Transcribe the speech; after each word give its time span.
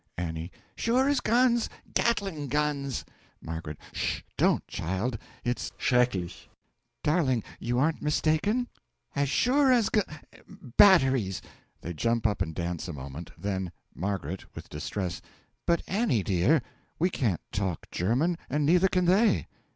A. 0.19 0.49
Sure 0.75 1.07
as 1.07 1.19
guns 1.21 1.69
Gatling 1.93 2.47
guns! 2.47 3.05
M. 3.47 3.61
'Sh! 3.91 4.23
don't, 4.35 4.65
child, 4.67 5.19
it's 5.43 5.71
schrecklich! 5.77 6.49
Darling 7.03 7.43
you 7.59 7.77
aren't 7.77 8.01
mistaken? 8.01 8.67
A. 9.15 9.19
As 9.19 9.29
sure 9.29 9.71
as 9.71 9.91
g 9.93 10.01
batteries! 10.75 11.39
(They 11.81 11.93
jump 11.93 12.25
up 12.25 12.41
and 12.41 12.55
dance 12.55 12.87
a 12.87 12.93
moment 12.93 13.29
then) 13.37 13.71
M. 13.95 14.09
(With 14.55 14.69
distress.) 14.71 15.21
But, 15.67 15.83
Annie 15.87 16.23
dear! 16.23 16.63
we 16.97 17.11
can't 17.11 17.41
talk 17.51 17.85
German 17.91 18.39
and 18.49 18.65
neither 18.65 18.87
can 18.87 19.05
they! 19.05 19.45